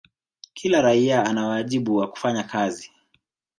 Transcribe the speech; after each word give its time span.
kila 0.53 0.81
raia 0.81 1.25
ana 1.25 1.47
wajibu 1.47 1.95
wa 1.95 2.07
kufanya 2.11 2.43
kazi 2.43 2.91